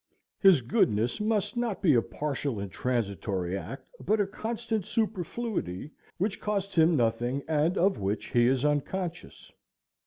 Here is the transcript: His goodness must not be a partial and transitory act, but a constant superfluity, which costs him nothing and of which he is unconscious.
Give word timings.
His 0.39 0.61
goodness 0.63 1.19
must 1.21 1.55
not 1.55 1.79
be 1.79 1.93
a 1.93 2.01
partial 2.01 2.59
and 2.59 2.71
transitory 2.71 3.55
act, 3.55 3.85
but 4.03 4.19
a 4.19 4.25
constant 4.25 4.83
superfluity, 4.83 5.91
which 6.17 6.41
costs 6.41 6.73
him 6.73 6.95
nothing 6.97 7.43
and 7.47 7.77
of 7.77 7.99
which 7.99 8.31
he 8.31 8.47
is 8.47 8.65
unconscious. 8.65 9.51